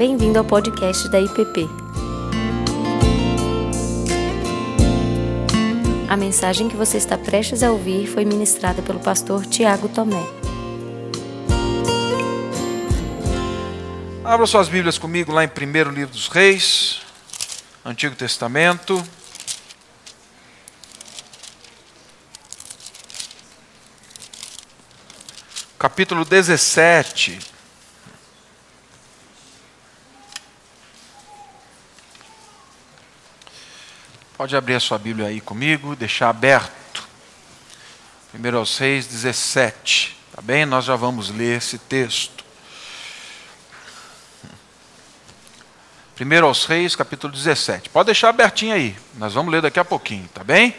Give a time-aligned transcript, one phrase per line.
[0.00, 1.68] Bem-vindo ao podcast da IPP.
[6.08, 10.26] A mensagem que você está prestes a ouvir foi ministrada pelo pastor Tiago Tomé.
[14.24, 17.02] Abra suas Bíblias comigo lá em 1 Livro dos Reis,
[17.84, 19.06] Antigo Testamento.
[25.78, 27.49] Capítulo 17.
[34.40, 37.06] Pode abrir a sua Bíblia aí comigo, deixar aberto.
[38.34, 40.16] 1 aos 6, 17.
[40.34, 40.64] Tá bem?
[40.64, 42.42] Nós já vamos ler esse texto.
[46.18, 47.90] 1 aos Reis, capítulo 17.
[47.90, 48.96] Pode deixar abertinho aí.
[49.16, 50.74] Nós vamos ler daqui a pouquinho, tá bem?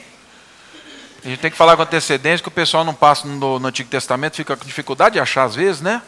[1.23, 3.91] A gente tem que falar com antecedência que o pessoal não passa no, no Antigo
[3.91, 6.02] Testamento, fica com dificuldade de achar às vezes, né?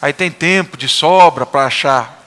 [0.00, 2.19] Aí tem tempo de sobra para achar.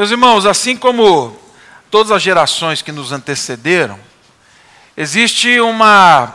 [0.00, 1.38] Meus irmãos, assim como
[1.90, 4.00] todas as gerações que nos antecederam,
[4.96, 6.34] existe uma.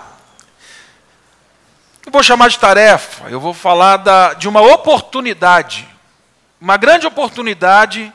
[2.06, 5.90] Eu vou chamar de tarefa, eu vou falar da, de uma oportunidade,
[6.62, 8.14] uma grande oportunidade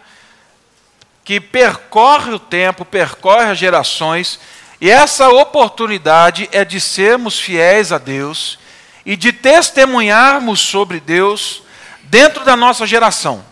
[1.24, 4.38] que percorre o tempo, percorre as gerações,
[4.80, 8.56] e essa oportunidade é de sermos fiéis a Deus
[9.04, 11.64] e de testemunharmos sobre Deus
[12.04, 13.49] dentro da nossa geração.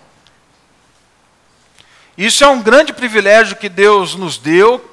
[2.19, 4.84] Isso é um grande privilégio que Deus nos deu,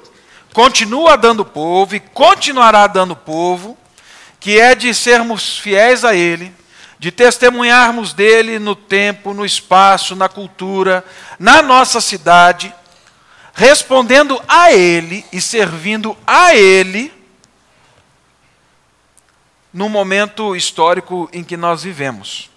[0.54, 3.76] continua dando povo e continuará dando povo,
[4.40, 6.54] que é de sermos fiéis a Ele
[6.98, 11.04] de testemunharmos dele no tempo, no espaço, na cultura,
[11.38, 12.74] na nossa cidade,
[13.54, 17.12] respondendo a ele e servindo a ele
[19.72, 22.50] no momento histórico em que nós vivemos.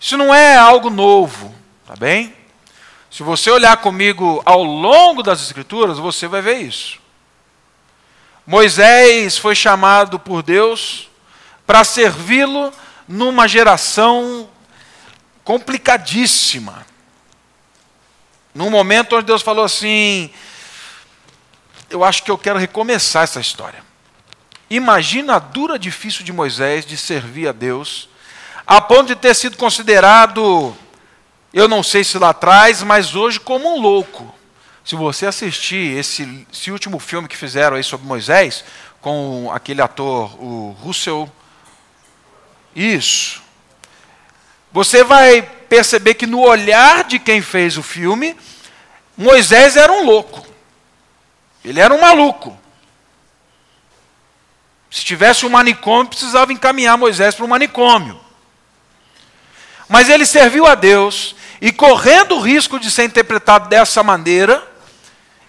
[0.00, 1.54] Isso não é algo novo,
[1.86, 2.34] tá bem?
[3.10, 6.98] Se você olhar comigo ao longo das Escrituras, você vai ver isso.
[8.46, 11.08] Moisés foi chamado por Deus
[11.66, 12.72] para servi-lo
[13.06, 14.48] numa geração
[15.44, 16.86] complicadíssima.
[18.54, 20.30] Num momento onde Deus falou assim:
[21.88, 23.82] Eu acho que eu quero recomeçar essa história.
[24.70, 28.08] Imagina a dura difícil de Moisés de servir a Deus,
[28.66, 30.76] a ponto de ter sido considerado,
[31.58, 34.32] eu não sei se lá atrás, mas hoje como um louco.
[34.84, 38.64] Se você assistir esse, esse último filme que fizeram aí sobre Moisés,
[39.00, 41.28] com aquele ator, o Russell
[42.76, 43.42] isso.
[44.70, 48.36] Você vai perceber que no olhar de quem fez o filme,
[49.16, 50.46] Moisés era um louco.
[51.64, 52.56] Ele era um maluco.
[54.88, 58.20] Se tivesse um manicômio, precisava encaminhar Moisés para o manicômio.
[59.88, 64.66] Mas ele serviu a Deus e, correndo o risco de ser interpretado dessa maneira,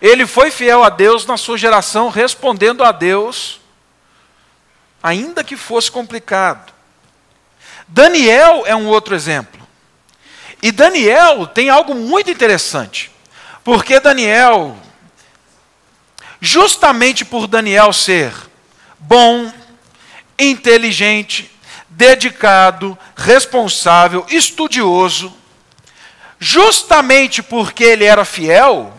[0.02, 3.59] ele foi fiel a Deus na sua geração, respondendo a Deus,
[5.03, 6.74] ainda que fosse complicado.
[7.88, 9.59] Daniel é um outro exemplo.
[10.62, 13.12] E Daniel tem algo muito interessante.
[13.64, 14.78] Porque Daniel,
[16.41, 18.34] justamente por Daniel ser
[18.97, 19.52] bom,
[20.38, 21.52] inteligente,
[21.90, 25.34] dedicado, responsável, estudioso,
[26.39, 28.94] justamente porque ele era fiel,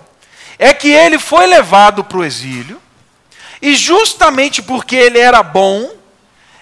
[0.59, 2.81] é que ele foi levado para o exílio,
[3.63, 5.91] e justamente porque ele era bom,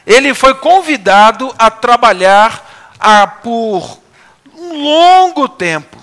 [0.06, 3.99] ele foi convidado a trabalhar a, por
[4.55, 5.97] um longo tempo,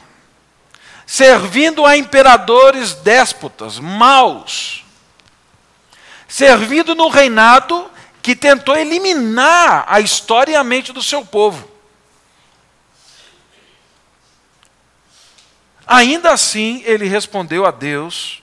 [1.06, 4.84] servindo a imperadores déspotas, maus,
[6.28, 7.90] servindo no reinado
[8.22, 11.75] que tentou eliminar a história e a mente do seu povo.
[15.88, 18.42] Ainda assim, ele respondeu a Deus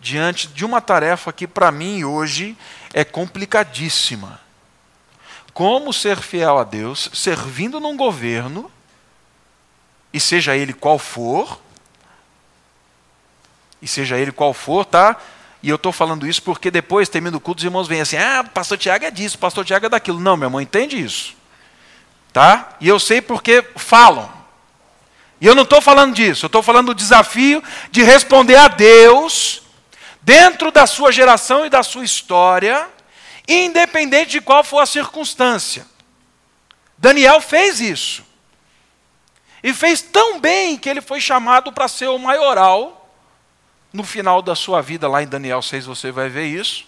[0.00, 2.56] diante de uma tarefa que para mim hoje
[2.92, 4.40] é complicadíssima
[5.58, 8.70] como ser fiel a Deus, servindo num governo,
[10.12, 11.60] e seja ele qual for,
[13.82, 15.16] e seja ele qual for, tá?
[15.60, 18.44] E eu estou falando isso porque depois, termina o culto, os irmãos vêm assim: ah,
[18.44, 20.20] pastor Tiago é disso, pastor Tiago é daquilo.
[20.20, 21.34] Não, meu irmão, entende isso.
[22.32, 22.76] Tá?
[22.80, 24.37] E eu sei porque falam.
[25.40, 29.62] E eu não estou falando disso, eu estou falando do desafio de responder a Deus,
[30.20, 32.88] dentro da sua geração e da sua história,
[33.46, 35.86] independente de qual for a circunstância.
[36.98, 38.26] Daniel fez isso.
[39.62, 43.10] E fez tão bem que ele foi chamado para ser o maioral.
[43.92, 46.86] No final da sua vida, lá em Daniel 6, você vai ver isso.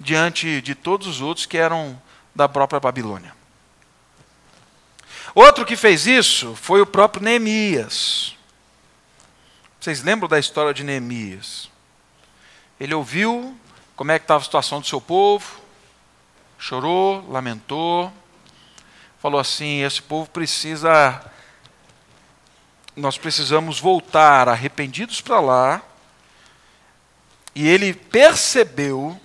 [0.00, 2.00] Diante de todos os outros que eram
[2.34, 3.34] da própria Babilônia.
[5.34, 8.36] Outro que fez isso foi o próprio Neemias.
[9.80, 11.70] Vocês lembram da história de Neemias?
[12.78, 13.56] Ele ouviu
[13.96, 15.60] como é que estava a situação do seu povo,
[16.58, 18.12] chorou, lamentou,
[19.20, 21.24] falou assim: esse povo precisa,
[22.94, 25.82] nós precisamos voltar arrependidos para lá.
[27.54, 29.20] E ele percebeu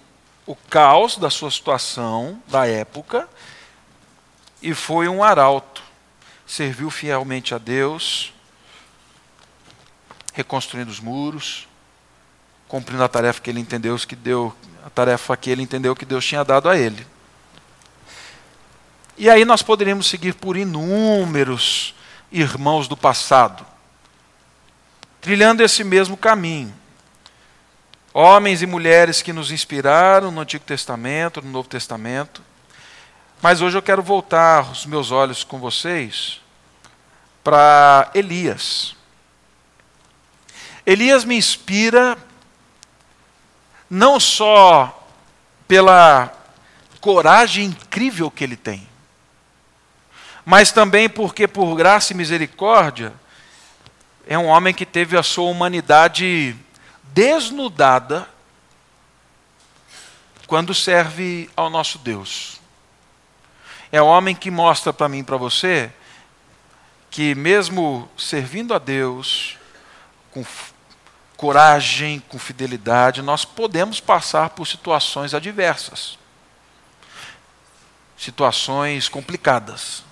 [0.45, 3.27] o caos da sua situação, da época,
[4.61, 5.86] e foi um arauto.
[6.47, 8.33] Serviu fielmente a Deus,
[10.33, 11.67] reconstruindo os muros,
[12.67, 14.55] cumprindo a tarefa que ele entendeu que deu,
[14.85, 17.05] a tarefa que ele entendeu que Deus tinha dado a ele.
[19.17, 21.95] E aí nós poderíamos seguir por inúmeros
[22.31, 23.65] irmãos do passado,
[25.19, 26.73] trilhando esse mesmo caminho.
[28.13, 32.41] Homens e mulheres que nos inspiraram no Antigo Testamento, no Novo Testamento.
[33.41, 36.41] Mas hoje eu quero voltar os meus olhos com vocês
[37.43, 38.95] para Elias.
[40.83, 42.17] Elias me inspira
[43.87, 45.07] não só
[45.67, 46.33] pela
[46.99, 48.87] coragem incrível que ele tem,
[50.43, 53.13] mas também porque, por graça e misericórdia,
[54.25, 56.55] é um homem que teve a sua humanidade
[57.03, 58.27] desnudada
[60.47, 62.56] quando serve ao nosso Deus.
[63.91, 65.91] É um homem que mostra para mim e para você
[67.09, 69.57] que, mesmo servindo a Deus,
[70.31, 70.45] com
[71.37, 76.17] coragem, com fidelidade, nós podemos passar por situações adversas,
[78.17, 80.03] situações complicadas,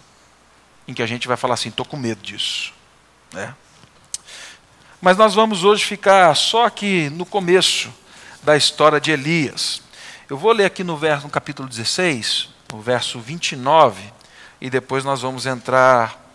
[0.88, 2.74] em que a gente vai falar assim: estou com medo disso.
[3.34, 3.54] Né?
[5.02, 7.94] Mas nós vamos hoje ficar só aqui no começo
[8.42, 9.82] da história de Elias.
[10.30, 14.02] Eu vou ler aqui no, verso, no capítulo 16, o verso 29,
[14.60, 16.26] e depois nós vamos entrar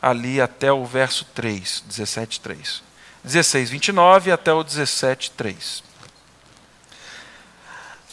[0.00, 2.82] ali até o verso 3, 17, 3.
[3.24, 5.84] 16, 29 até o 17, 3.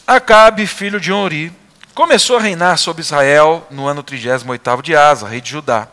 [0.06, 1.52] Acabe, filho de Onri,
[1.94, 5.88] começou a reinar sobre Israel no ano 38 de Asa, rei de Judá.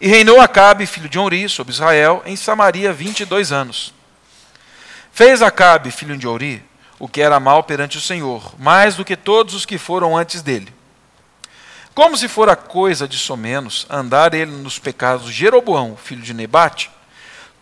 [0.00, 3.92] E reinou Acabe, filho de Onri, sobre Israel, em Samaria 22 anos.
[5.12, 6.64] Fez Acabe, filho de Onri,
[6.98, 10.40] o que era mal perante o Senhor, mais do que todos os que foram antes
[10.40, 10.79] dele.
[12.00, 16.90] Como se fora coisa de somenos andar ele nos pecados de Jeroboão, filho de Nebate,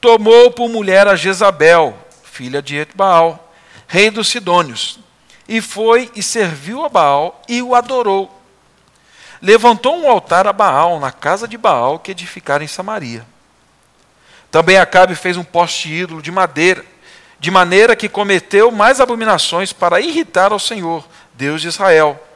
[0.01, 3.53] tomou por mulher a Jezabel, filha de Etbaal,
[3.89, 5.01] rei dos Sidônios,
[5.49, 8.31] e foi e serviu a Baal e o adorou.
[9.43, 13.27] Levantou um altar a Baal na casa de Baal que edificaram em Samaria.
[14.53, 16.85] Também Acabe fez um poste ídolo de madeira,
[17.41, 21.05] de maneira que cometeu mais abominações para irritar ao Senhor,
[21.35, 22.28] Deus de Israel,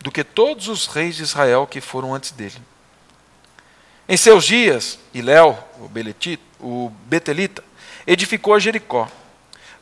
[0.00, 2.56] do que todos os reis de Israel que foram antes dele.
[4.08, 7.62] Em seus dias, Iléu, o, o Betelita,
[8.06, 9.08] edificou Jericó.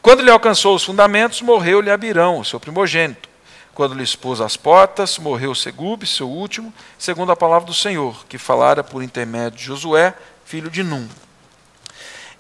[0.03, 3.29] Quando ele alcançou os fundamentos, morreu-lhe Abirão, seu primogênito.
[3.75, 8.39] Quando lhe expôs as portas, morreu Segube, seu último, segundo a palavra do Senhor, que
[8.39, 10.15] falara por intermédio de Josué,
[10.45, 11.09] filho de Num.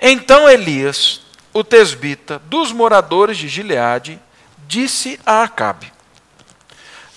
[0.00, 1.20] Então Elias,
[1.52, 4.19] o tesbita, dos moradores de Gileade,
[4.67, 5.93] disse a Acabe: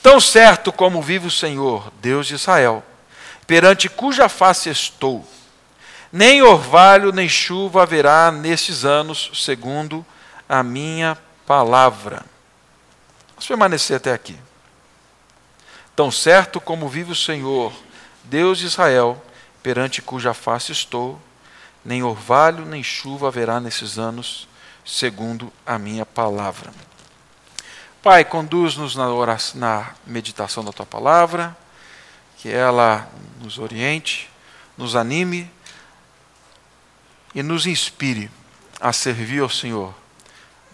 [0.01, 2.83] Tão certo como vive o Senhor, Deus de Israel,
[3.45, 5.27] perante cuja face estou.
[6.11, 10.05] Nem orvalho nem chuva haverá nesses anos, segundo
[10.47, 12.25] a minha palavra.
[13.31, 14.37] Vamos permanecer até aqui.
[15.95, 17.73] Tão certo como vive o Senhor,
[18.23, 19.21] Deus de Israel,
[19.61, 21.19] perante cuja face estou,
[21.83, 24.47] nem orvalho nem chuva haverá nesses anos,
[24.85, 26.71] segundo a minha palavra.
[28.01, 29.07] Pai, conduz-nos na,
[29.55, 31.55] na meditação da tua palavra
[32.37, 33.09] que ela
[33.41, 34.29] nos oriente,
[34.77, 35.51] nos anime
[37.35, 38.31] e nos inspire
[38.79, 39.93] a servir ao Senhor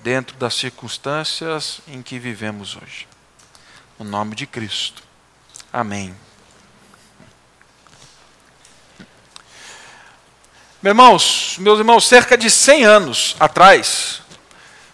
[0.03, 3.07] dentro das circunstâncias em que vivemos hoje.
[3.97, 5.01] No nome de Cristo.
[5.73, 6.15] Amém.
[10.79, 14.21] Meus irmãos, meus irmãos, cerca de 100 anos atrás,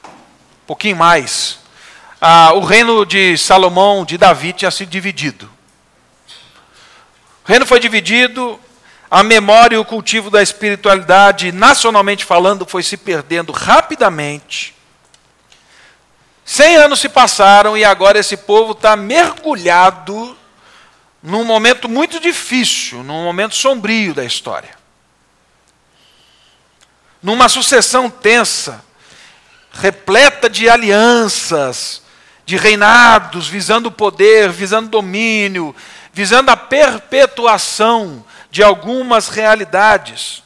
[0.06, 1.61] um pouquinho mais,
[2.24, 5.50] ah, o reino de Salomão, de Davi, tinha sido dividido.
[7.44, 8.60] O reino foi dividido,
[9.10, 14.75] a memória e o cultivo da espiritualidade, nacionalmente falando, foi se perdendo rapidamente.
[16.46, 20.38] Cem anos se passaram e agora esse povo está mergulhado
[21.24, 24.78] num momento muito difícil, num momento sombrio da história.
[27.22, 28.86] Numa sucessão tensa,
[29.72, 32.01] repleta de alianças,
[32.46, 35.76] de reinados, visando poder, visando domínio,
[36.14, 40.44] visando a perpetuação de algumas realidades.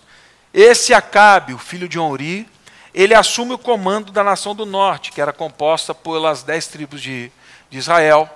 [0.54, 2.48] Esse Acabe, o filho de Onri,
[2.94, 7.32] ele assume o comando da nação do norte, que era composta pelas dez tribos de,
[7.70, 8.30] de Israel,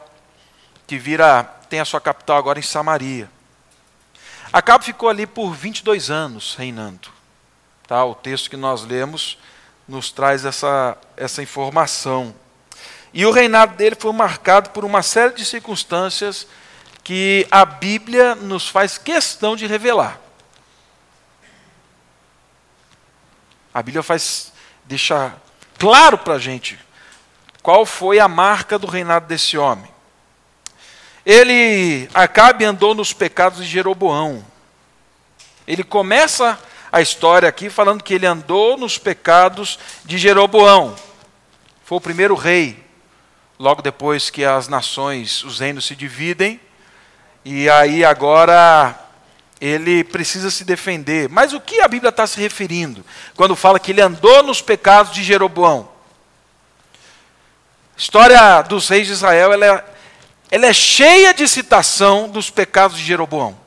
[0.86, 3.30] que vira, tem a sua capital agora em Samaria.
[4.52, 7.10] Acabe ficou ali por 22 anos reinando.
[7.88, 8.04] Tá?
[8.04, 9.38] O texto que nós lemos
[9.88, 12.34] nos traz essa, essa informação.
[13.14, 16.48] E o reinado dele foi marcado por uma série de circunstâncias
[17.04, 20.20] que a Bíblia nos faz questão de revelar.
[23.74, 24.54] A Bíblia faz
[24.86, 25.40] deixar
[25.78, 26.78] claro para a gente
[27.64, 29.90] qual foi a marca do reinado desse homem.
[31.26, 34.46] Ele, Acabe andou nos pecados de Jeroboão.
[35.68, 36.60] Ele começa
[36.92, 40.96] a história aqui falando que ele andou nos pecados de Jeroboão.
[41.84, 42.89] Foi o primeiro rei.
[43.60, 46.62] Logo depois que as nações, os reinos se dividem,
[47.44, 48.98] e aí agora
[49.60, 51.28] ele precisa se defender.
[51.28, 55.12] Mas o que a Bíblia está se referindo quando fala que ele andou nos pecados
[55.12, 55.90] de Jeroboão?
[57.98, 59.86] A história dos reis de Israel ela é,
[60.52, 63.60] ela é cheia de citação dos pecados de Jeroboão.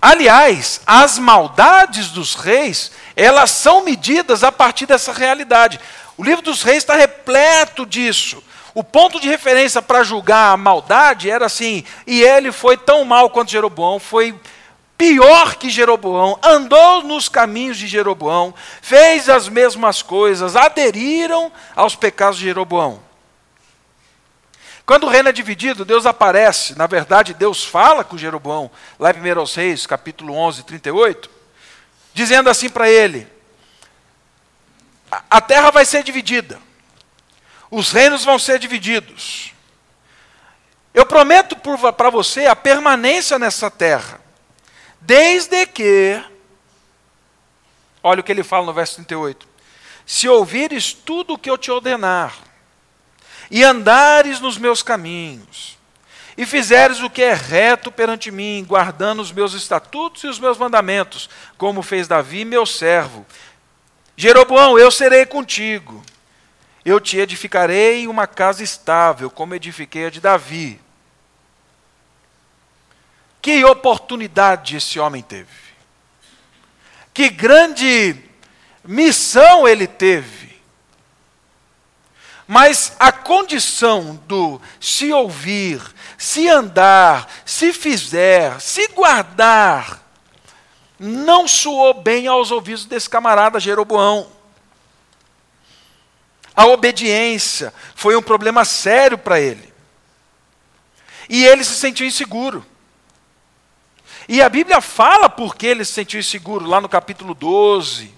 [0.00, 5.80] Aliás, as maldades dos reis, elas são medidas a partir dessa realidade.
[6.16, 8.42] O livro dos reis está repleto disso.
[8.74, 13.30] O ponto de referência para julgar a maldade era assim, e ele foi tão mal
[13.30, 14.34] quanto Jeroboão, foi
[14.98, 22.38] pior que Jeroboão, andou nos caminhos de Jeroboão, fez as mesmas coisas, aderiram aos pecados
[22.38, 23.00] de Jeroboão.
[24.86, 29.14] Quando o reino é dividido, Deus aparece, na verdade, Deus fala com Jeroboão, lá em
[29.14, 31.30] 1 Reis, capítulo 11, 38,
[32.12, 33.26] dizendo assim para ele:
[35.30, 36.60] a terra vai ser dividida.
[37.70, 39.52] Os reinos vão ser divididos.
[40.94, 41.56] Eu prometo
[41.92, 44.20] para você a permanência nessa terra,
[45.00, 46.22] desde que,
[48.00, 49.48] olha o que ele fala no verso 38,
[50.06, 52.36] se ouvires tudo o que eu te ordenar,
[53.50, 55.76] e andares nos meus caminhos,
[56.36, 60.58] e fizeres o que é reto perante mim, guardando os meus estatutos e os meus
[60.58, 63.26] mandamentos, como fez Davi, meu servo.
[64.16, 66.04] Jeroboão, eu serei contigo
[66.84, 70.78] eu te edificarei uma casa estável, como edifiquei a de Davi.
[73.40, 75.48] Que oportunidade esse homem teve.
[77.12, 78.16] Que grande
[78.84, 80.60] missão ele teve.
[82.46, 85.80] Mas a condição do se ouvir,
[86.18, 90.03] se andar, se fizer, se guardar,
[90.98, 94.30] não soou bem aos ouvidos desse camarada Jeroboão.
[96.54, 99.72] A obediência foi um problema sério para ele.
[101.28, 102.64] E ele se sentiu inseguro.
[104.28, 108.14] E a Bíblia fala por que ele se sentiu inseguro, lá no capítulo 12.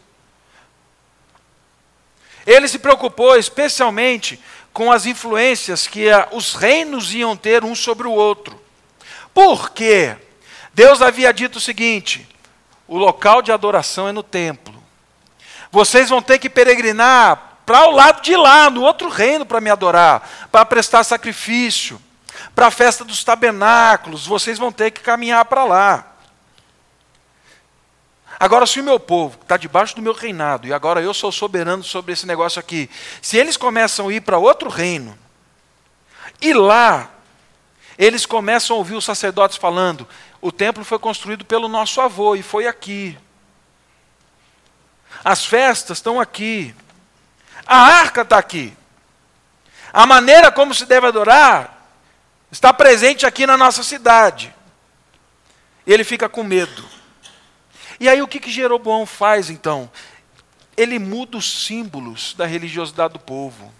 [2.46, 4.40] Ele se preocupou especialmente
[4.72, 8.60] com as influências que os reinos iam ter um sobre o outro.
[9.32, 10.16] Por quê?
[10.72, 12.28] Deus havia dito o seguinte:
[12.88, 14.74] o local de adoração é no templo.
[15.70, 19.68] Vocês vão ter que peregrinar para o lado de lá, no outro reino, para me
[19.68, 22.00] adorar, para prestar sacrifício,
[22.54, 26.12] para a festa dos tabernáculos, vocês vão ter que caminhar para lá.
[28.38, 31.82] Agora, se o meu povo está debaixo do meu reinado, e agora eu sou soberano
[31.82, 32.88] sobre esse negócio aqui,
[33.20, 35.18] se eles começam a ir para outro reino,
[36.40, 37.10] e lá
[37.98, 40.06] eles começam a ouvir os sacerdotes falando:
[40.46, 43.18] o templo foi construído pelo nosso avô e foi aqui.
[45.24, 46.72] As festas estão aqui.
[47.66, 48.72] A arca está aqui.
[49.92, 51.90] A maneira como se deve adorar
[52.48, 54.54] está presente aqui na nossa cidade.
[55.84, 56.88] Ele fica com medo.
[57.98, 59.90] E aí o que, que Jeroboão faz então?
[60.76, 63.74] Ele muda os símbolos da religiosidade do povo.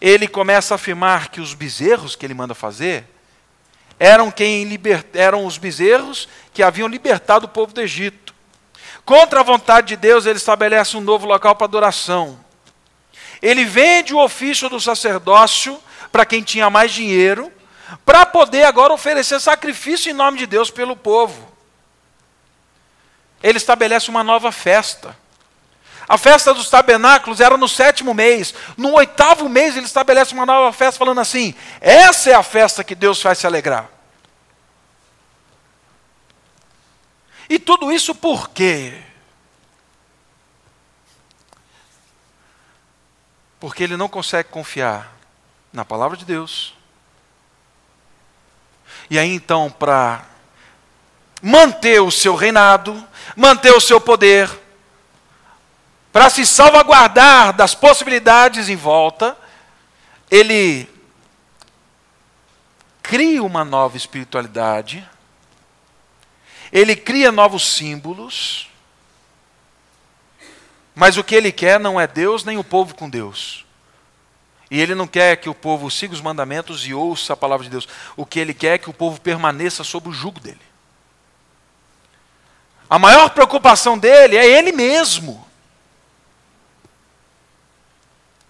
[0.00, 3.06] Ele começa a afirmar que os bezerros que ele manda fazer
[3.98, 5.04] eram quem liber...
[5.14, 8.34] eram os bezerros que haviam libertado o povo do Egito.
[9.04, 12.38] Contra a vontade de Deus, ele estabelece um novo local para adoração.
[13.40, 15.80] Ele vende o ofício do sacerdócio
[16.12, 17.52] para quem tinha mais dinheiro,
[18.04, 21.48] para poder agora oferecer sacrifício em nome de Deus pelo povo.
[23.42, 25.16] Ele estabelece uma nova festa.
[26.08, 28.54] A festa dos tabernáculos era no sétimo mês.
[28.78, 32.94] No oitavo mês, ele estabelece uma nova festa, falando assim: essa é a festa que
[32.94, 33.90] Deus faz se alegrar.
[37.48, 39.02] E tudo isso por quê?
[43.60, 45.16] Porque ele não consegue confiar
[45.72, 46.74] Na palavra de Deus.
[49.10, 50.24] E aí então, para
[51.42, 54.50] manter o seu reinado, manter o seu poder,
[56.18, 59.38] para se salvaguardar das possibilidades em volta,
[60.28, 60.90] ele
[63.00, 65.08] cria uma nova espiritualidade,
[66.72, 68.68] ele cria novos símbolos,
[70.92, 73.64] mas o que ele quer não é Deus nem o povo com Deus.
[74.68, 77.70] E ele não quer que o povo siga os mandamentos e ouça a palavra de
[77.70, 77.86] Deus.
[78.16, 80.58] O que ele quer é que o povo permaneça sob o jugo dele.
[82.90, 85.46] A maior preocupação dele é ele mesmo.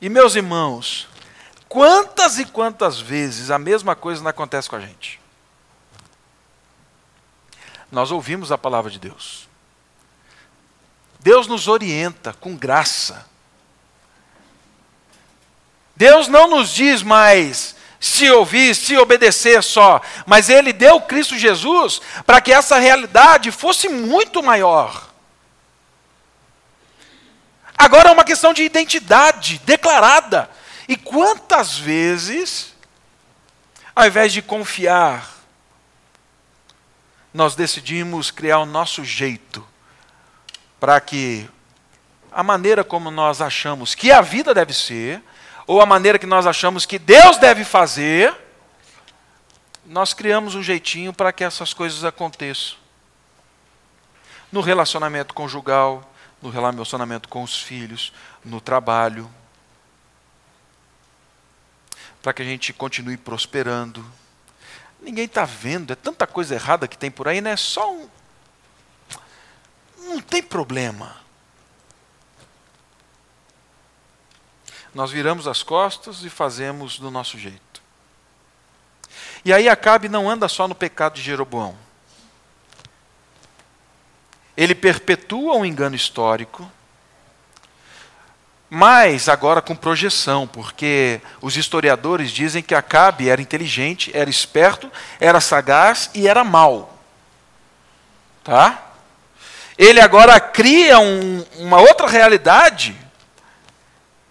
[0.00, 1.08] E meus irmãos,
[1.68, 5.20] quantas e quantas vezes a mesma coisa não acontece com a gente?
[7.90, 9.48] Nós ouvimos a palavra de Deus.
[11.18, 13.26] Deus nos orienta com graça.
[15.96, 22.00] Deus não nos diz mais se ouvir, se obedecer só, mas Ele deu Cristo Jesus
[22.24, 25.07] para que essa realidade fosse muito maior.
[27.78, 30.50] Agora é uma questão de identidade declarada.
[30.88, 32.74] E quantas vezes,
[33.94, 35.32] ao invés de confiar,
[37.32, 39.64] nós decidimos criar o nosso jeito
[40.80, 41.48] para que
[42.32, 45.22] a maneira como nós achamos que a vida deve ser,
[45.66, 48.34] ou a maneira que nós achamos que Deus deve fazer,
[49.84, 52.76] nós criamos um jeitinho para que essas coisas aconteçam.
[54.50, 56.07] No relacionamento conjugal,
[56.40, 58.12] no relacionamento com os filhos,
[58.44, 59.30] no trabalho,
[62.22, 64.04] para que a gente continue prosperando.
[65.00, 68.08] Ninguém está vendo, é tanta coisa errada que tem por aí, não é só um.
[69.98, 71.16] Não tem problema.
[74.94, 77.82] Nós viramos as costas e fazemos do nosso jeito.
[79.44, 81.87] E aí Acabe não anda só no pecado de Jeroboão.
[84.58, 86.68] Ele perpetua um engano histórico,
[88.68, 94.90] mas agora com projeção, porque os historiadores dizem que Acabe era inteligente, era esperto,
[95.20, 96.98] era sagaz e era mau.
[98.42, 98.82] Tá?
[99.78, 102.96] Ele agora cria um, uma outra realidade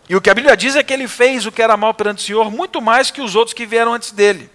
[0.09, 2.21] e o que a Bíblia diz é que ele fez o que era mal perante
[2.21, 4.49] o Senhor muito mais que os outros que vieram antes dele.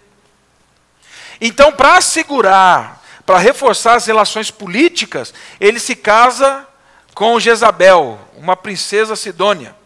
[1.40, 6.66] Então, para assegurar, para reforçar as relações políticas, ele se casa
[7.14, 9.76] com Jezabel, uma princesa sidônia.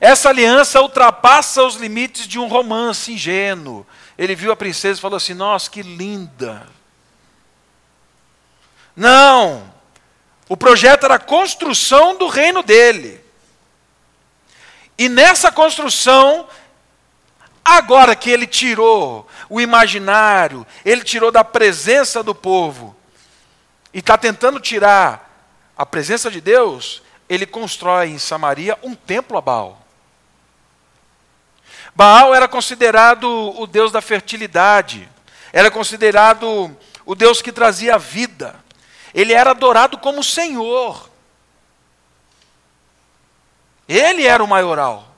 [0.00, 3.86] Essa aliança ultrapassa os limites de um romance ingênuo.
[4.18, 6.66] Ele viu a princesa e falou assim: Nossa, que linda.
[8.94, 9.72] Não!
[10.48, 13.20] O projeto era a construção do reino dele.
[14.98, 16.48] E nessa construção,
[17.66, 22.96] agora que ele tirou o imaginário, ele tirou da presença do povo,
[23.92, 29.40] e está tentando tirar a presença de Deus, ele constrói em Samaria um templo a
[29.40, 29.82] Baal.
[31.94, 33.26] Baal era considerado
[33.58, 35.08] o deus da fertilidade,
[35.52, 38.54] era considerado o deus que trazia vida.
[39.14, 41.08] Ele era adorado como Senhor.
[43.88, 45.15] Ele era o maioral.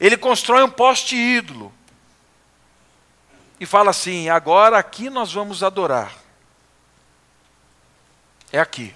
[0.00, 1.72] Ele constrói um poste ídolo.
[3.58, 6.12] E fala assim: agora aqui nós vamos adorar.
[8.52, 8.94] É aqui.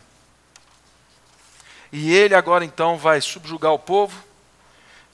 [1.90, 4.22] E ele agora então vai subjugar o povo,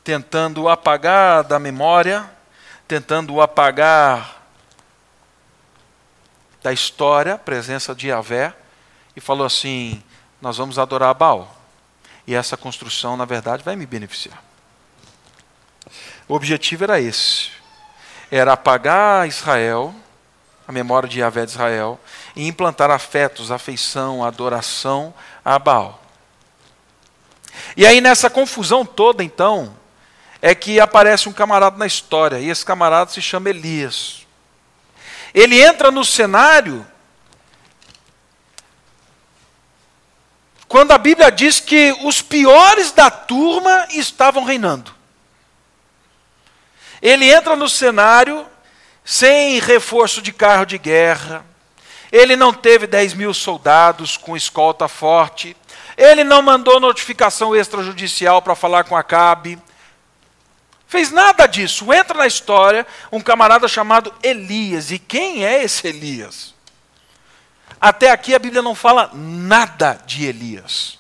[0.03, 2.29] tentando apagar da memória,
[2.87, 4.43] tentando apagar
[6.63, 8.55] da história a presença de Yahvé,
[9.17, 10.03] e falou assim:
[10.43, 11.55] nós vamos adorar Baal.
[12.27, 14.44] E essa construção, na verdade, vai me beneficiar.
[16.29, 17.51] O objetivo era esse:
[18.31, 19.95] era apagar Israel,
[20.67, 22.01] a memória de Yahvé de Israel,
[22.35, 25.13] e implantar afetos, afeição, adoração
[25.45, 26.03] a Baal.
[27.77, 29.77] E aí, nessa confusão toda, então,
[30.41, 34.27] é que aparece um camarada na história, e esse camarada se chama Elias.
[35.33, 36.87] Ele entra no cenário
[40.69, 44.95] quando a Bíblia diz que os piores da turma estavam reinando.
[47.05, 48.47] Ele entra no cenário
[49.05, 51.45] sem reforço de carro de guerra,
[52.11, 55.55] ele não teve 10 mil soldados com escolta forte,
[55.99, 59.59] ele não mandou notificação extrajudicial para falar com Acabe,
[60.89, 61.93] fez nada disso.
[61.93, 64.91] Entra na história um camarada chamado Elias.
[64.91, 66.55] E quem é esse Elias?
[67.79, 70.99] Até aqui a Bíblia não fala nada de Elias.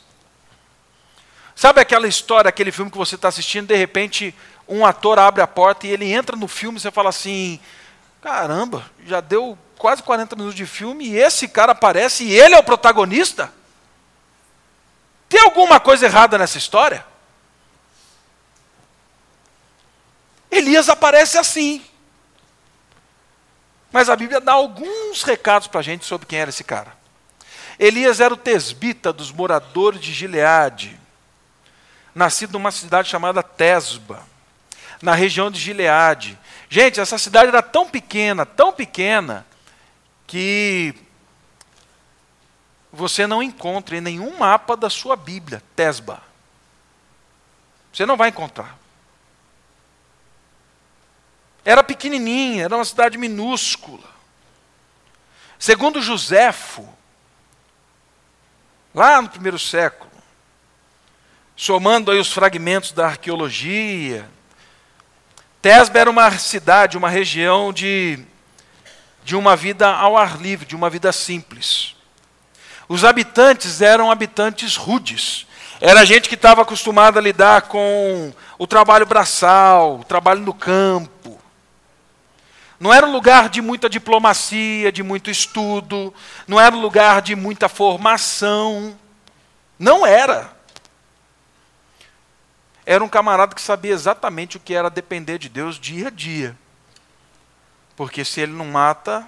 [1.64, 4.34] Sabe aquela história, aquele filme que você está assistindo, de repente
[4.68, 7.58] um ator abre a porta e ele entra no filme e você fala assim:
[8.20, 12.58] caramba, já deu quase 40 minutos de filme e esse cara aparece e ele é
[12.58, 13.50] o protagonista?
[15.26, 17.02] Tem alguma coisa errada nessa história?
[20.50, 21.82] Elias aparece assim.
[23.90, 26.94] Mas a Bíblia dá alguns recados para a gente sobre quem era esse cara.
[27.78, 31.00] Elias era o tesbita dos moradores de Gileade,
[32.14, 34.24] nascido numa cidade chamada Tesba,
[35.02, 36.38] na região de Gileade.
[36.68, 39.46] Gente, essa cidade era tão pequena, tão pequena,
[40.26, 40.94] que
[42.92, 46.22] você não encontra em nenhum mapa da sua Bíblia Tesba.
[47.92, 48.78] Você não vai encontrar.
[51.64, 54.14] Era pequenininha, era uma cidade minúscula.
[55.58, 56.88] Segundo Joséfo,
[58.94, 60.10] lá no primeiro século,
[61.56, 64.28] somando aí os fragmentos da arqueologia,
[65.64, 68.18] Tesba era uma cidade, uma região de,
[69.24, 71.96] de uma vida ao ar livre, de uma vida simples.
[72.86, 75.46] Os habitantes eram habitantes rudes.
[75.80, 81.40] Era gente que estava acostumada a lidar com o trabalho braçal, o trabalho no campo.
[82.78, 86.12] Não era um lugar de muita diplomacia, de muito estudo,
[86.46, 88.98] não era um lugar de muita formação.
[89.78, 90.53] Não era.
[92.86, 96.56] Era um camarada que sabia exatamente o que era depender de Deus dia a dia.
[97.96, 99.26] Porque se ele não mata,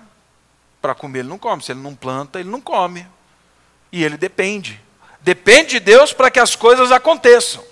[0.83, 3.07] para comer ele não come, se ele não planta, ele não come.
[3.91, 4.81] E ele depende.
[5.21, 7.65] Depende de Deus para que as coisas aconteçam.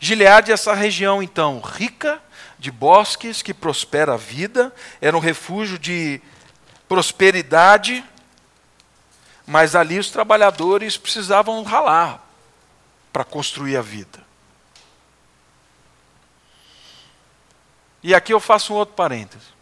[0.00, 2.20] Gileade é essa região, então, rica
[2.58, 6.20] de bosques, que prospera a vida, era um refúgio de
[6.88, 8.04] prosperidade,
[9.46, 12.21] mas ali os trabalhadores precisavam ralar
[13.12, 14.24] para construir a vida.
[18.02, 19.52] E aqui eu faço um outro parêntese.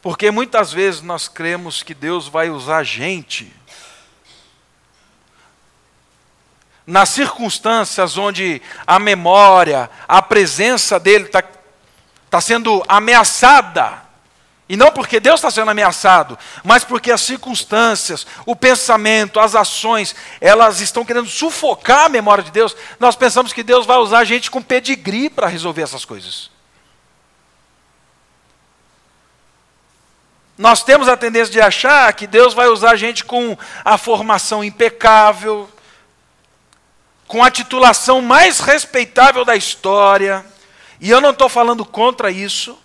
[0.00, 3.52] Porque muitas vezes nós cremos que Deus vai usar gente
[6.86, 11.42] nas circunstâncias onde a memória, a presença dele está
[12.28, 14.03] tá sendo ameaçada.
[14.66, 20.16] E não porque Deus está sendo ameaçado, mas porque as circunstâncias, o pensamento, as ações,
[20.40, 22.74] elas estão querendo sufocar a memória de Deus.
[22.98, 26.50] Nós pensamos que Deus vai usar a gente com pedigree para resolver essas coisas.
[30.56, 34.64] Nós temos a tendência de achar que Deus vai usar a gente com a formação
[34.64, 35.68] impecável,
[37.26, 40.46] com a titulação mais respeitável da história,
[41.00, 42.78] e eu não estou falando contra isso.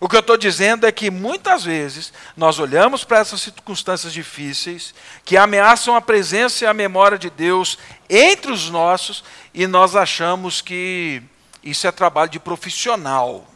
[0.00, 4.94] O que eu estou dizendo é que muitas vezes nós olhamos para essas circunstâncias difíceis,
[5.26, 10.62] que ameaçam a presença e a memória de Deus entre os nossos, e nós achamos
[10.62, 11.22] que
[11.62, 13.46] isso é trabalho de profissional.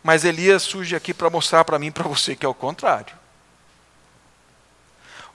[0.00, 3.18] Mas Elias surge aqui para mostrar para mim e para você que é o contrário.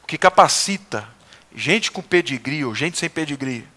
[0.02, 1.06] O que capacita
[1.54, 3.68] gente com pedigree ou gente sem pedigree,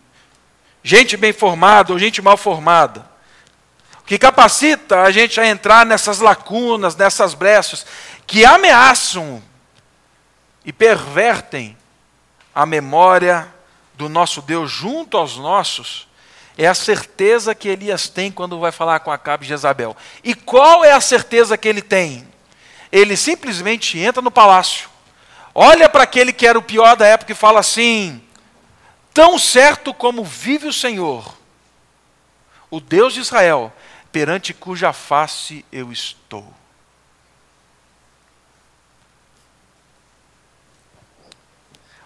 [0.88, 3.04] gente bem formada ou gente mal formada,
[4.00, 7.84] o que capacita a gente a entrar nessas lacunas, nessas brechas
[8.26, 9.42] que ameaçam
[10.64, 11.76] e pervertem
[12.54, 13.52] a memória
[13.92, 16.08] do nosso Deus junto aos nossos,
[16.56, 19.94] é a certeza que Elias tem quando vai falar com Acabe e Jezabel.
[20.24, 22.26] E qual é a certeza que ele tem?
[22.90, 24.88] Ele simplesmente entra no palácio,
[25.54, 28.22] olha para aquele que era o pior da época e fala assim:
[29.18, 31.36] Tão certo como vive o Senhor,
[32.70, 33.72] o Deus de Israel,
[34.12, 36.54] perante cuja face eu estou.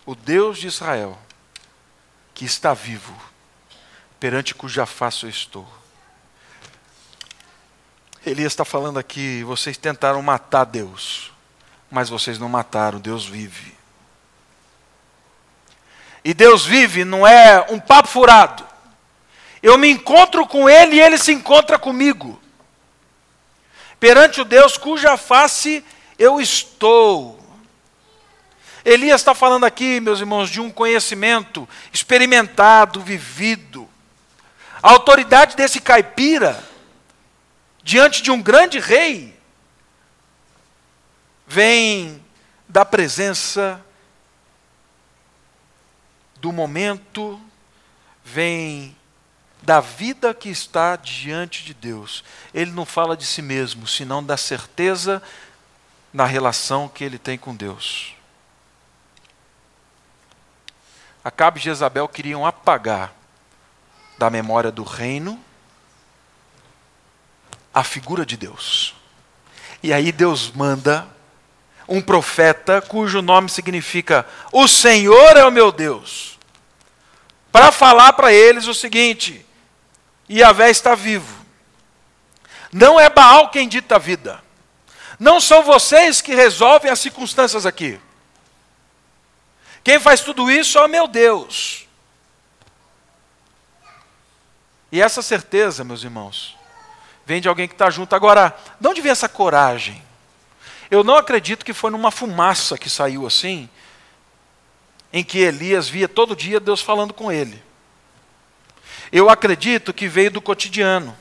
[0.07, 1.19] O Deus de Israel,
[2.33, 3.15] que está vivo,
[4.19, 5.71] perante cuja face eu estou.
[8.25, 11.31] Elias está falando aqui: vocês tentaram matar Deus,
[11.91, 13.82] mas vocês não mataram, Deus vive.
[16.25, 18.67] E Deus vive não é um papo furado.
[19.63, 22.41] Eu me encontro com Ele e Ele se encontra comigo.
[23.99, 25.85] Perante o Deus cuja face
[26.19, 27.41] eu estou.
[28.85, 33.89] Elias está falando aqui, meus irmãos, de um conhecimento experimentado, vivido.
[34.83, 36.63] A autoridade desse caipira,
[37.85, 39.39] diante de um grande rei,
[41.47, 42.21] vem
[42.69, 43.85] da presença
[46.43, 47.41] do momento,
[48.25, 48.97] vem
[49.63, 52.25] da vida que está diante de Deus.
[52.53, 55.23] Ele não fala de si mesmo, senão da certeza
[56.13, 58.17] na relação que ele tem com Deus.
[61.25, 63.15] Acabe e Jezabel queriam apagar
[64.19, 65.39] da memória do reino
[67.73, 68.97] a figura de Deus.
[69.81, 71.07] E aí Deus manda
[71.89, 76.39] um profeta cujo nome significa O Senhor é o meu Deus,
[77.51, 79.45] para falar para eles o seguinte:
[80.31, 81.43] Yahvé está vivo.
[82.73, 84.43] Não é Baal quem dita a vida.
[85.19, 88.01] Não são vocês que resolvem as circunstâncias aqui.
[89.85, 91.87] Quem faz tudo isso é o meu Deus.
[94.91, 96.57] E essa certeza, meus irmãos,
[97.25, 98.15] vem de alguém que está junto.
[98.15, 100.03] Agora, de onde vem essa coragem?
[100.93, 103.67] Eu não acredito que foi numa fumaça que saiu assim,
[105.11, 107.63] em que Elias via todo dia Deus falando com ele.
[109.11, 111.17] Eu acredito que veio do cotidiano,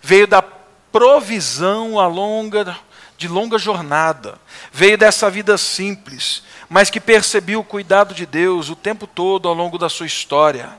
[0.00, 2.78] veio da provisão a longa,
[3.18, 4.40] de longa jornada,
[4.72, 9.52] veio dessa vida simples, mas que percebeu o cuidado de Deus o tempo todo ao
[9.52, 10.78] longo da sua história,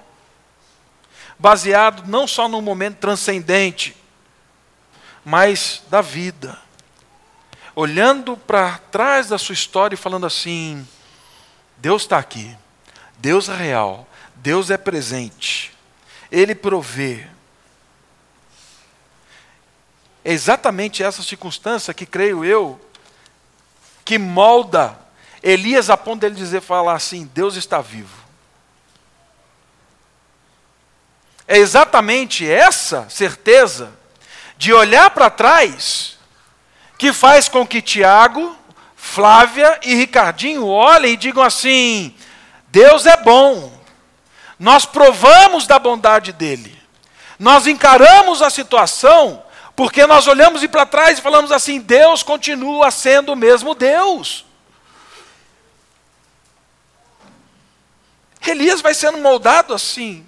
[1.38, 3.96] baseado não só num momento transcendente,
[5.24, 6.65] mas da vida.
[7.76, 10.88] Olhando para trás da sua história e falando assim:
[11.78, 12.56] Deus está aqui,
[13.18, 15.74] Deus é real, Deus é presente,
[16.32, 17.28] Ele provê.
[20.24, 22.80] É exatamente essa circunstância que creio eu
[24.04, 24.98] que molda
[25.46, 28.26] Elias a ponto dele dizer, falar assim: Deus está vivo.
[31.48, 33.94] É exatamente essa certeza
[34.58, 36.15] de olhar para trás,
[37.06, 38.58] que faz com que Tiago,
[38.96, 42.16] Flávia e Ricardinho olhem e digam assim:
[42.70, 43.72] Deus é bom,
[44.58, 46.76] nós provamos da bondade dele,
[47.38, 49.44] nós encaramos a situação,
[49.76, 54.44] porque nós olhamos para trás e falamos assim: Deus continua sendo o mesmo Deus.
[58.48, 60.26] Elias vai sendo moldado assim.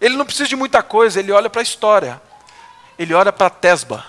[0.00, 2.20] Ele não precisa de muita coisa, ele olha para a história
[2.98, 4.04] ele olha para Tesba.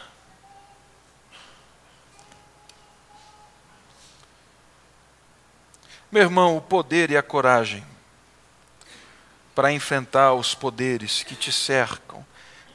[6.11, 7.85] Meu irmão, o poder e a coragem
[9.53, 12.25] para enfrentar os poderes que te cercam,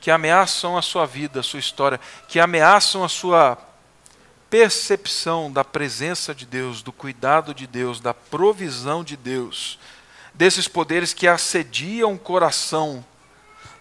[0.01, 3.59] que ameaçam a sua vida, a sua história, que ameaçam a sua
[4.49, 9.79] percepção da presença de Deus, do cuidado de Deus, da provisão de Deus,
[10.33, 13.05] desses poderes que assediam o coração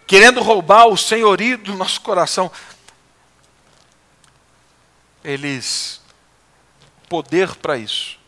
[0.06, 2.50] querendo roubar o senhorio do nosso coração.
[5.22, 6.00] Eles,
[7.08, 8.18] poder para isso,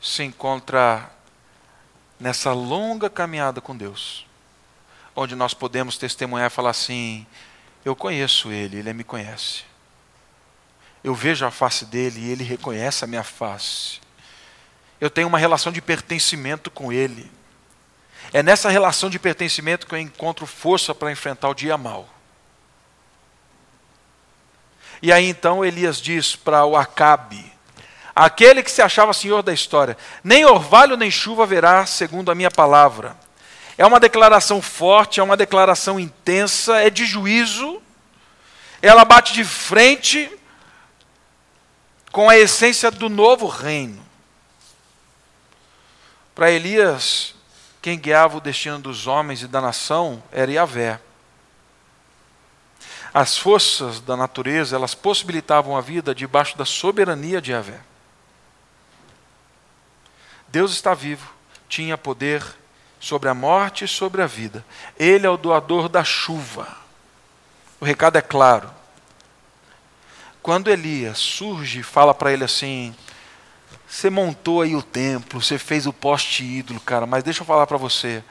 [0.00, 1.10] se encontra
[2.18, 4.26] nessa longa caminhada com Deus,
[5.14, 7.26] onde nós podemos testemunhar e falar assim:
[7.84, 9.62] eu conheço Ele, Ele me conhece.
[11.02, 14.00] Eu vejo a face dele e Ele reconhece a minha face.
[15.00, 17.30] Eu tenho uma relação de pertencimento com Ele.
[18.32, 22.08] É nessa relação de pertencimento que eu encontro força para enfrentar o dia mal.
[25.00, 27.52] E aí então Elias diz para o Acabe,
[28.18, 32.50] aquele que se achava senhor da história: nem orvalho nem chuva haverá, segundo a minha
[32.50, 33.16] palavra.
[33.76, 37.80] É uma declaração forte, é uma declaração intensa, é de juízo,
[38.82, 40.28] ela bate de frente
[42.10, 44.04] com a essência do novo reino.
[46.34, 47.34] Para Elias,
[47.80, 51.00] quem guiava o destino dos homens e da nação era Yahvé.
[53.14, 57.87] As forças da natureza, elas possibilitavam a vida debaixo da soberania de Yahvé.
[60.48, 61.30] Deus está vivo,
[61.68, 62.42] tinha poder
[63.00, 64.64] sobre a morte e sobre a vida.
[64.98, 66.68] Ele é o doador da chuva.
[67.80, 68.70] O recado é claro.
[70.42, 72.94] Quando Elias surge fala para ele assim:
[73.86, 77.66] você montou aí o templo, você fez o poste ídolo, cara, mas deixa eu falar
[77.66, 78.22] para você.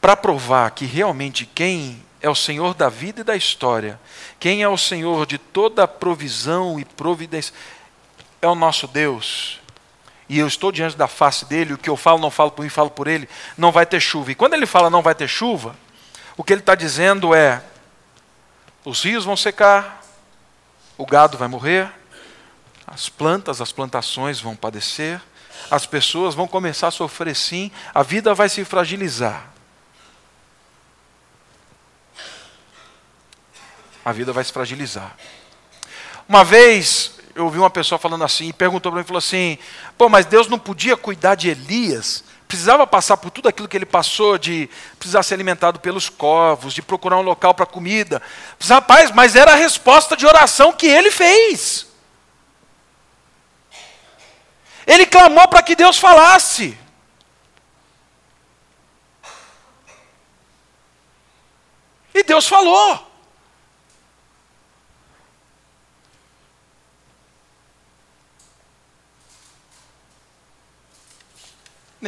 [0.00, 4.00] Para provar que realmente quem é o Senhor da vida e da história,
[4.38, 7.54] quem é o Senhor de toda a provisão e providência,
[8.40, 9.60] é o nosso Deus.
[10.28, 12.68] E eu estou diante da face dele, o que eu falo, não falo por mim,
[12.68, 14.30] falo por ele, não vai ter chuva.
[14.30, 15.74] E quando ele fala não vai ter chuva,
[16.36, 17.62] o que ele está dizendo é:
[18.84, 20.02] os rios vão secar,
[20.98, 21.90] o gado vai morrer,
[22.86, 25.20] as plantas, as plantações vão padecer,
[25.70, 29.48] as pessoas vão começar a sofrer sim, a vida vai se fragilizar.
[34.04, 35.16] A vida vai se fragilizar.
[36.28, 39.58] Uma vez eu ouvi uma pessoa falando assim, perguntou para mim, falou assim,
[39.96, 42.24] pô, mas Deus não podia cuidar de Elias?
[42.48, 46.82] Precisava passar por tudo aquilo que ele passou, de precisar ser alimentado pelos corvos, de
[46.82, 48.20] procurar um local para comida.
[48.60, 51.86] Rapaz, mas era a resposta de oração que ele fez.
[54.84, 56.76] Ele clamou para que Deus falasse.
[62.12, 63.07] E Deus falou.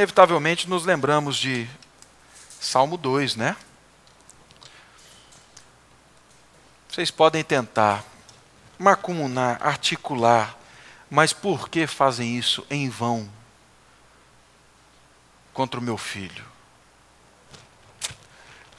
[0.01, 1.69] Inevitavelmente nos lembramos de
[2.59, 3.55] Salmo 2, né?
[6.89, 8.03] Vocês podem tentar
[8.79, 10.57] macumunar, articular,
[11.11, 13.31] mas por que fazem isso em vão
[15.53, 16.47] contra o meu filho?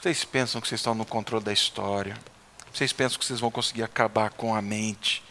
[0.01, 2.17] Vocês pensam que vocês estão no controle da história?
[2.73, 5.23] Vocês pensam que vocês vão conseguir acabar com a mente,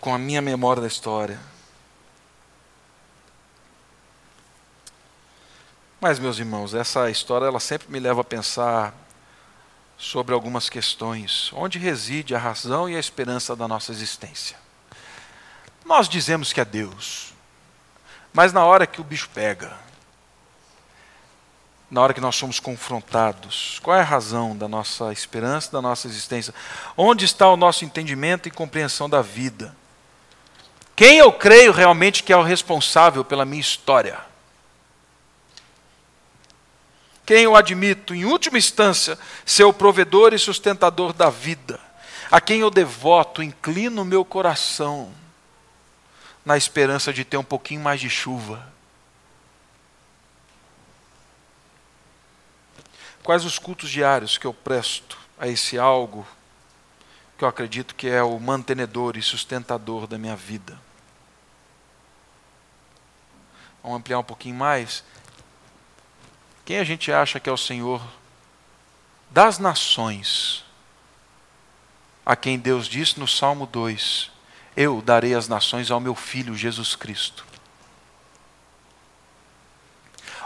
[0.00, 1.38] com a minha memória da história?
[6.00, 8.94] Mas, meus irmãos, essa história ela sempre me leva a pensar
[9.98, 11.50] sobre algumas questões.
[11.52, 14.56] Onde reside a razão e a esperança da nossa existência?
[15.84, 17.34] Nós dizemos que é Deus,
[18.32, 19.76] mas na hora que o bicho pega,
[21.90, 26.06] na hora que nós somos confrontados, qual é a razão da nossa esperança, da nossa
[26.06, 26.54] existência?
[26.96, 29.76] Onde está o nosso entendimento e compreensão da vida?
[30.96, 34.29] Quem eu creio realmente que é o responsável pela minha história?
[37.30, 39.16] Quem eu admito, em última instância,
[39.46, 41.78] ser o provedor e sustentador da vida,
[42.28, 45.14] a quem eu devoto, inclino o meu coração,
[46.44, 48.66] na esperança de ter um pouquinho mais de chuva.
[53.22, 56.26] Quais os cultos diários que eu presto a esse algo
[57.38, 60.76] que eu acredito que é o mantenedor e sustentador da minha vida?
[63.84, 65.04] Vamos ampliar um pouquinho mais?
[66.70, 68.00] Quem a gente acha que é o Senhor
[69.28, 70.64] das nações?
[72.24, 74.30] A quem Deus disse no Salmo 2:
[74.76, 77.44] Eu darei as nações ao meu filho Jesus Cristo.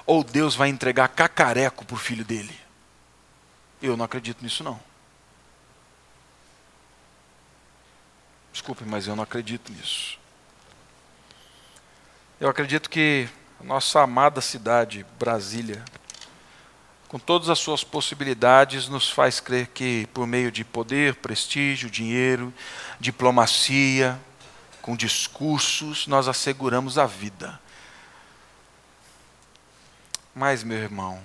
[0.06, 2.58] Ou Deus vai entregar cacareco para o filho dele?
[3.82, 4.80] Eu não acredito nisso, não.
[8.50, 10.18] Desculpe, mas eu não acredito nisso.
[12.40, 13.28] Eu acredito que
[13.60, 15.84] nossa amada cidade, Brasília,
[17.14, 22.52] com todas as suas possibilidades, nos faz crer que, por meio de poder, prestígio, dinheiro,
[22.98, 24.20] diplomacia,
[24.82, 27.60] com discursos, nós asseguramos a vida.
[30.34, 31.22] Mas, meu irmão,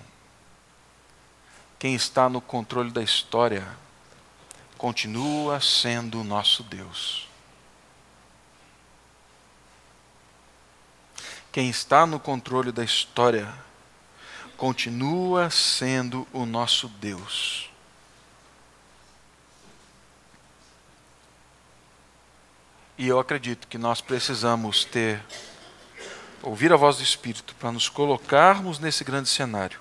[1.79, 3.67] quem está no controle da história
[4.77, 7.27] continua sendo o nosso Deus.
[11.51, 13.51] Quem está no controle da história
[14.59, 17.69] continua sendo o nosso Deus.
[22.97, 25.23] E eu acredito que nós precisamos ter,
[26.43, 29.79] ouvir a voz do Espírito para nos colocarmos nesse grande cenário.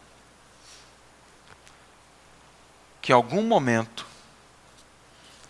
[3.03, 4.07] Que em algum momento,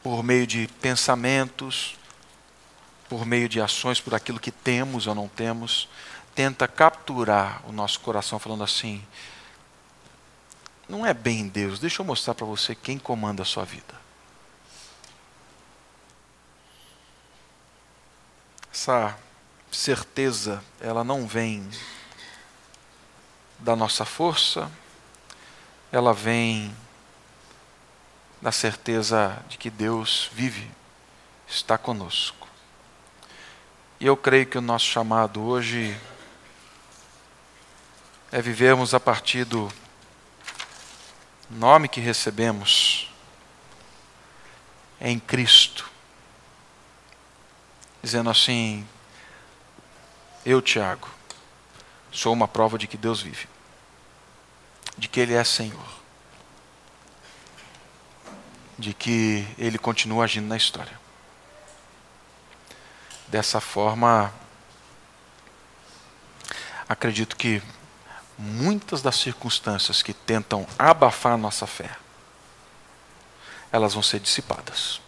[0.03, 1.99] por meio de pensamentos,
[3.11, 5.87] por meio de ações, por aquilo que temos ou não temos,
[6.38, 9.05] tenta capturar o nosso coração falando assim:
[10.88, 13.92] não é bem Deus, deixa eu mostrar para você quem comanda a sua vida.
[18.72, 19.18] Essa
[19.72, 21.68] certeza, ela não vem
[23.59, 24.70] da nossa força,
[25.90, 26.72] ela vem
[28.40, 30.70] da certeza de que Deus vive,
[31.48, 32.46] está conosco.
[33.98, 36.01] E eu creio que o nosso chamado hoje
[38.31, 39.73] é vivermos a partir do
[41.49, 43.11] nome que recebemos
[45.01, 45.91] em Cristo,
[48.03, 48.87] dizendo assim:
[50.45, 51.09] Eu, Tiago,
[52.12, 53.49] sou uma prova de que Deus vive,
[54.97, 55.88] de que Ele é Senhor,
[58.79, 60.99] de que Ele continua agindo na história.
[63.27, 64.33] Dessa forma,
[66.89, 67.62] acredito que
[68.39, 71.91] muitas das circunstâncias que tentam abafar nossa fé,
[73.72, 75.01] elas vão ser dissipadas.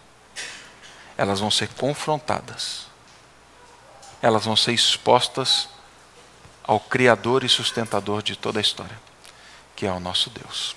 [1.17, 2.87] Elas vão ser confrontadas.
[4.21, 5.69] Elas vão ser expostas
[6.65, 8.99] ao Criador e sustentador de toda a história,
[9.77, 10.77] que é o nosso Deus.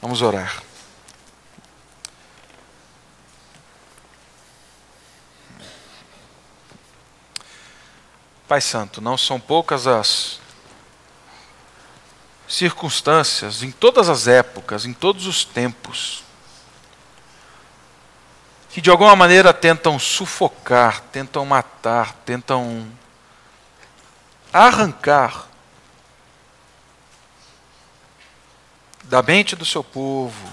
[0.00, 0.62] Vamos orar.
[8.48, 10.41] Pai Santo, não são poucas as
[12.52, 16.22] circunstâncias, em todas as épocas, em todos os tempos,
[18.68, 22.86] que de alguma maneira tentam sufocar, tentam matar, tentam
[24.52, 25.48] arrancar
[29.04, 30.52] da mente do seu povo,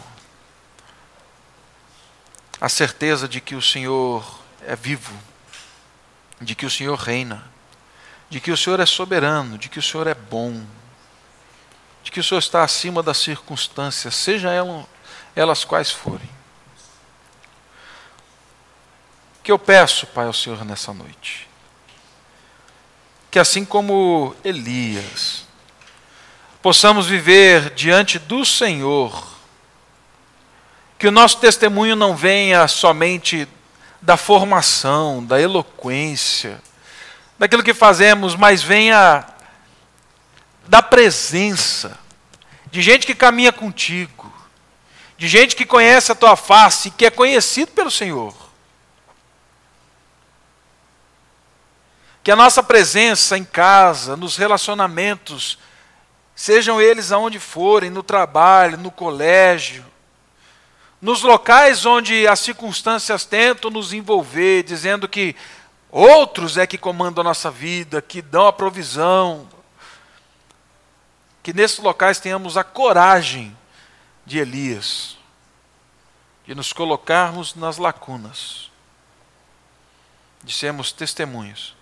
[2.62, 5.14] a certeza de que o Senhor é vivo,
[6.39, 7.43] de que o Senhor reina,
[8.30, 10.66] de que o Senhor é soberano, de que o Senhor é bom,
[12.10, 14.49] de que o Senhor está acima das circunstâncias, seja
[15.36, 16.28] elas, quais forem.
[19.43, 21.47] Que eu peço, Pai, ao Senhor nessa noite,
[23.30, 25.45] que assim como Elias,
[26.64, 29.38] possamos viver diante do Senhor
[30.97, 33.47] que o nosso testemunho não venha somente
[34.01, 36.60] da formação, da eloquência,
[37.38, 39.26] daquilo que fazemos, mas venha
[40.70, 41.97] da presença,
[42.67, 44.32] de gente que caminha contigo,
[45.17, 48.36] de gente que conhece a tua face, que é conhecido pelo Senhor.
[52.24, 55.57] Que a nossa presença em casa, nos relacionamentos,
[56.36, 59.84] sejam eles aonde forem, no trabalho, no colégio,
[61.01, 65.36] nos locais onde as circunstâncias tentam nos envolver, dizendo que
[65.89, 69.49] outros é que comandam a nossa vida, que dão a provisão,
[71.42, 73.56] que nesses locais tenhamos a coragem
[74.26, 75.18] de Elias,
[76.46, 78.72] de nos colocarmos nas lacunas,
[80.44, 81.76] de sermos testemunhas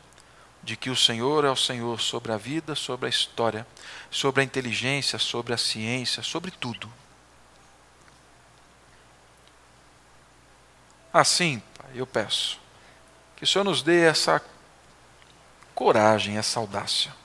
[0.68, 3.66] de que o Senhor é o Senhor sobre a vida, sobre a história,
[4.12, 6.91] sobre a inteligência, sobre a ciência, sobre tudo.
[11.14, 12.60] Assim, Pai, eu peço
[13.38, 14.41] que o Senhor nos dê essa
[15.74, 17.16] coragem, essa audácia.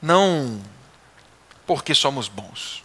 [0.00, 0.62] Não
[1.70, 2.82] porque somos bons,